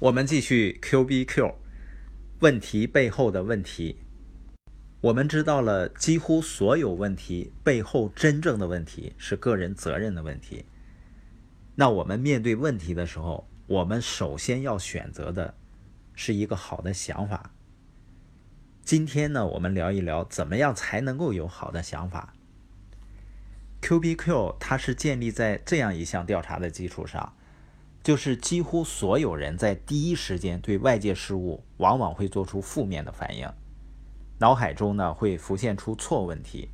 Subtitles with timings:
[0.00, 1.56] 我们继续 Q B Q，
[2.38, 3.98] 问题背后的问题。
[5.02, 10.64] 我们知道了，几乎所有问题背后真正的问题是个人责任的问题。
[11.74, 15.54] 那我们面对问题的时候，我们首先要选择的
[16.14, 17.52] 是一个好的想法。
[18.82, 22.32] 今天呢，我们聊一聊怎么样才能够有好的想法。
[23.82, 27.34] Q B Q 它是建立在这样一项调查的基础上。
[28.02, 33.46] 就是几乎所有人在第一时间对外界事物往往会做出负面的反应，
[34.38, 36.70] 脑海中呢会浮现出错问题。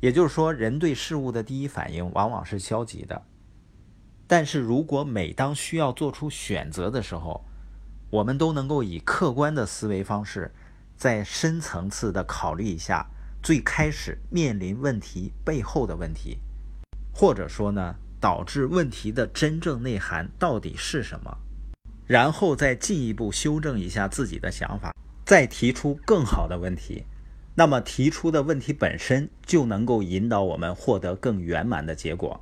[0.00, 3.22] 也就是说，人对事物的第一反应往往是消极的。
[4.26, 7.44] 但是如果每当需要做出选择的时候，
[8.10, 10.52] 我们都能够以客观的思维方式，
[10.96, 13.06] 在深层次的考虑一下
[13.42, 16.38] 最开始面临问题背后的问题，
[17.12, 17.94] 或者说呢？
[18.20, 21.38] 导致问题的真正内涵到底是什么？
[22.06, 27.04] 然后再进一步修正一下自己的想法，再提出更好的问题。
[27.54, 32.40] 那么提出的问题本身就能够引导我们获得更圆满的结果。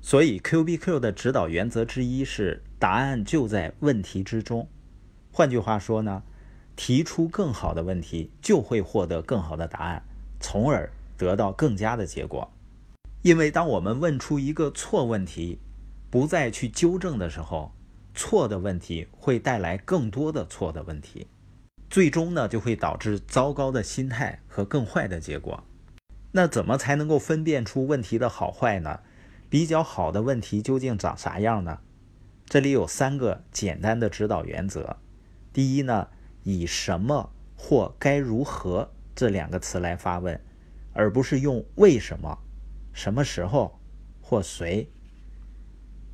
[0.00, 4.68] 所以 Q B Q 的指导原则之一是：答案就在问题之中。
[5.32, 6.22] 换句话说呢，
[6.76, 10.02] 提出更好的问题，就会获得更好的答案，
[10.38, 12.50] 从而得到更佳的结果。
[13.26, 15.58] 因为当我们问出一个错问题，
[16.10, 17.74] 不再去纠正的时候，
[18.14, 21.26] 错的问题会带来更多的错的问题，
[21.90, 25.64] 最终呢就会导致糟糕的心态和更坏的结果。
[26.30, 29.00] 那怎么才能够分辨出问题的好坏呢？
[29.50, 31.80] 比较好的问题究竟长啥样呢？
[32.44, 34.98] 这里有三个简单的指导原则。
[35.52, 36.06] 第一呢，
[36.44, 40.40] 以什么或该如何这两个词来发问，
[40.92, 42.38] 而不是用为什么。
[42.96, 43.78] 什么时候
[44.22, 44.88] 或谁？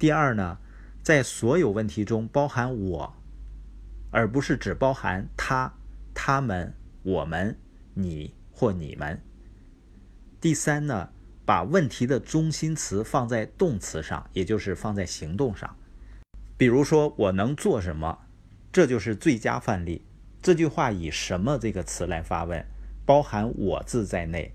[0.01, 0.59] 第二呢，
[1.01, 3.15] 在所有问题中包含我，
[4.11, 5.73] 而不是只包含他、
[6.13, 7.57] 他们、我们、
[7.95, 9.23] 你或你们。
[10.41, 11.11] 第三呢，
[11.47, 15.77] 把问题的中心词放在动词上，也就是放在行动上。
[16.57, 18.19] 比如说，我能做什么？
[18.73, 20.05] 这就是最佳范例。
[20.43, 22.67] 这句话以“什么”这个词来发问，
[23.07, 24.53] 包含“我”字在内。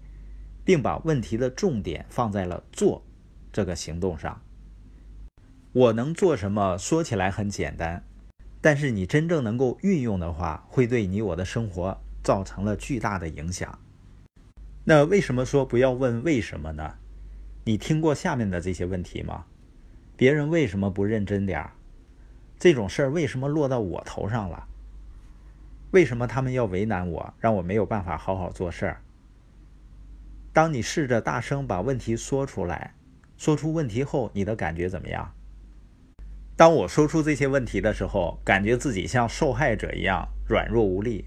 [0.67, 3.01] 并把问题的重点放在了做
[3.53, 4.41] 这个行动上。
[5.71, 6.77] 我能做什么？
[6.77, 8.03] 说起来很简单，
[8.59, 13.79] 但是你真正能够运用的话，会对你我的生活造成了巨大的影响。
[14.83, 16.95] 那为什么说不要问为什么呢？
[17.63, 19.45] 你听过下面的这些问题吗？
[20.17, 21.71] 别人为什么不认真点儿？
[22.59, 24.67] 这种事儿为什么落到我头上了？
[25.91, 29.01] 为什么他们要为难我，让我没有办法好好做事儿？
[30.57, 32.95] 当你试着大声把问题说出来，
[33.37, 35.35] 说出问题后，你的感觉怎么样？
[36.55, 41.25] 当我说出这些问题的时候，感觉自己像受害者一样软弱无力。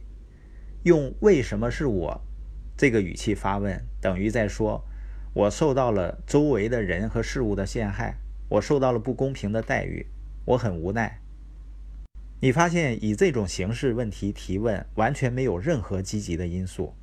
[0.82, 2.20] 用“为什么是我”
[2.76, 4.84] 这个语气发问，等于在说：
[5.32, 8.16] 我受到了周围的人和事物的陷害，
[8.48, 10.04] 我受到了不公平的待遇，
[10.44, 11.20] 我很无奈。
[12.40, 16.96] 你发现以这种形式问题提问，完全没有任何积极的因素。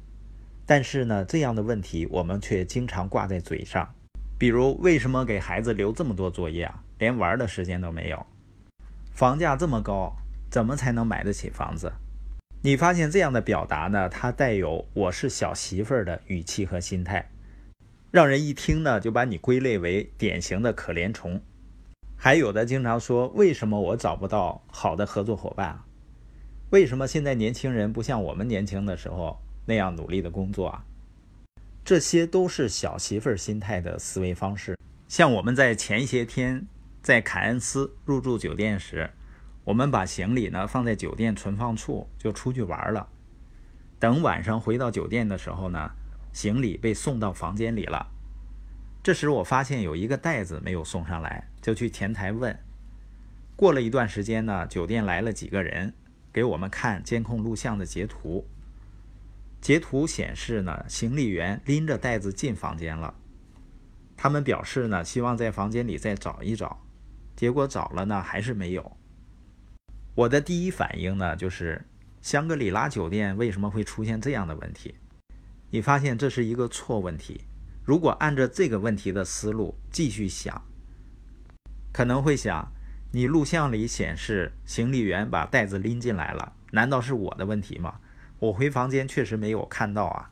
[0.70, 3.96] 但是呢，这样的问题我们却经常挂在嘴上，
[4.38, 6.84] 比如为什么给孩子留这么多作业啊？
[7.00, 8.26] 连玩的时间都没有。
[9.14, 10.14] 房价这么高，
[10.52, 11.94] 怎么才能买得起房子？
[12.64, 17.30] 你发现这样的表达呢，它带有“我是小媳妇儿”的语气和心态，
[18.12, 21.42] 让人一听呢就把你归类为典型的可怜虫。
[22.18, 25.80] 还有的经常说：“为什么我找不到好的合作伙伴？
[26.72, 30.86] 为什么现在年轻人不像我们年轻的时候？”那样努力的工作啊，
[31.84, 34.78] 这些都是小媳妇儿心态的思维方式。
[35.10, 36.66] 像我们在前些天
[37.02, 39.10] 在凯恩斯入住酒店时，
[39.66, 43.10] 我们把行李呢放在酒店存放处就出去玩了。
[44.00, 45.92] 等晚上回到酒店的时候呢，
[46.32, 48.08] 行李被送到房间里了。
[49.04, 52.58] 这时我发现有一个袋子没有送上来，就去前台问。
[53.58, 55.94] 过了一段时间呢，酒店来了几个人，
[56.32, 58.48] 给我们看监控录像的截图。
[59.60, 63.14] 截图显示呢，行李员拎着袋子进房间了。
[64.16, 66.84] 他们表示呢，希望在房间里再找一找。
[67.36, 68.98] 结果找了呢，还是没有。
[70.16, 71.86] 我的第一反应呢，就是
[72.22, 74.96] 香格里拉酒店为什么会出现这样的问题？
[75.70, 77.42] 你发现这是一个错问题。
[77.84, 80.64] 如果按照这个问题的思路继续想，
[81.94, 82.72] 可能会想：
[83.12, 88.00] 你录像里显示行李员把袋子拎进来了，难道是我的问题吗？
[88.40, 90.32] 我回房间确实没有看到啊。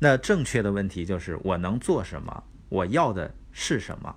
[0.00, 2.44] 那正确的问题就是我能做什么？
[2.68, 4.14] 我要的是什么？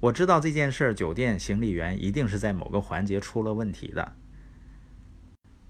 [0.00, 4.16] 我知道这件事儿，酒店行李员一定是在某个环节出了问题的。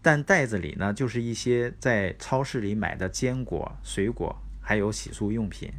[0.01, 5.73] 但袋子里呢，就是一些在超市里买的坚果、水果，还有洗漱用品。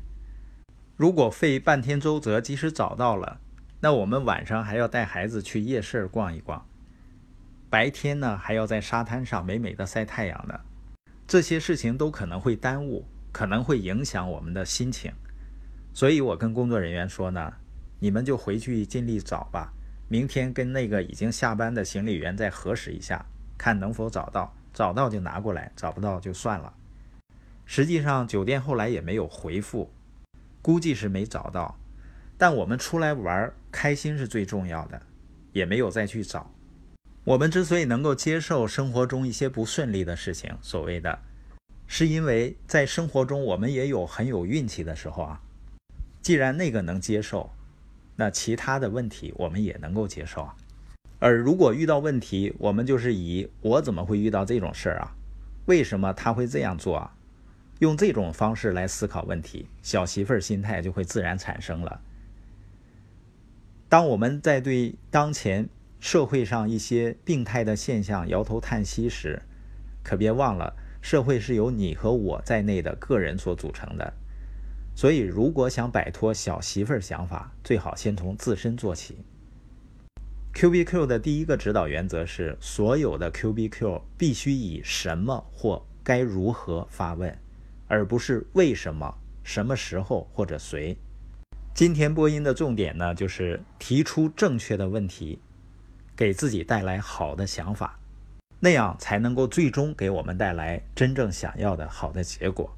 [0.97, 3.39] 如果费半天周折，即使找到了，
[3.79, 6.67] 那我们晚上还要带孩子去夜市逛一逛，
[7.71, 10.59] 白天呢还要在沙滩上美美的晒太阳呢。
[11.25, 15.09] 这些事情都可能会耽误，可能会影响我们的心情。
[15.93, 17.53] 所以我跟工作人员说呢，
[17.97, 19.71] 你们就回去尽力找吧，
[20.09, 23.25] 明天跟那个已经下班的行李员再核实一下。
[23.57, 26.73] 看能否找到，找到就拿过来，找不到就算了。
[27.65, 29.89] 实际上，酒店后来也没有回复，
[30.61, 31.79] 估计是没找到。
[32.37, 35.01] 但我们出来玩，开心是最重要的，
[35.53, 36.51] 也没有再去找。
[37.23, 41.19] 我们之所以能够接受生活中一些不顺利的事情，所谓的，
[41.85, 45.41] 是因为在生活中我们也有很有运气的时候啊。
[46.21, 47.51] 既然那个能接受，
[48.15, 50.55] 那其他的问题我们也能够接受啊。
[51.19, 55.13] 而如果遇到问题，我们就是以我怎么会遇到这种事儿啊？
[55.67, 57.15] 为什么他会这样做啊？
[57.77, 62.01] 用这种方式来思考问题，小媳妇儿心态就会自然产生了。
[63.87, 65.69] 当我们在对当前
[66.01, 69.39] 社会上一些病态的现象摇头叹息时，
[70.03, 74.11] 可别忘了，社会是由你和我在内的个人所组成的。
[74.95, 79.19] 所以，如果想摆脱小媳妇儿想法，最好先从自身做起。
[80.53, 87.37] Q B Q 的第一个指导原则是，所有的 Q B Q 必须以什么或该如何发问，
[87.87, 90.97] 而不是为什么、什么时候或者谁。
[91.75, 95.39] 今天播音的重点呢，就是提出正确的问题，
[96.15, 97.99] 给自己带来好的想法，
[98.59, 102.75] 那样才能够最终给我们带来真正想要的好的结果。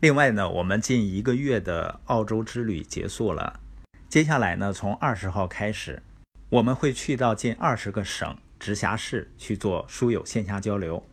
[0.00, 3.60] 另外呢，我们近一个月的澳洲之旅结束了，
[4.08, 6.02] 接下来呢，从二十号开始。
[6.50, 11.06] 我们会去到近二十个省、直辖市去做书友线下交流，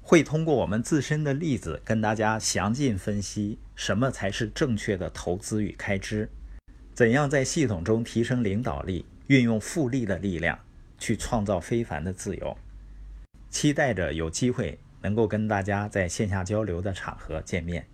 [0.00, 6.30] 会通过我们自身的例子跟大家详尽分析什么才是正确的投资与开支，
[6.94, 10.58] 怎样在系统中提升领导力，运用复利的力量
[11.00, 12.56] 去创造非凡的自由。
[13.48, 17.84] 期待着有机会能够跟大家在线下交流的场合见面。